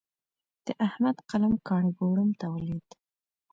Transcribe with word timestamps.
د 0.65 0.67
احمد 0.87 1.17
قلم 1.29 1.53
کاڼی 1.67 1.91
کوړم 1.99 2.29
ته 2.39 2.45
ولوېد. 2.51 2.87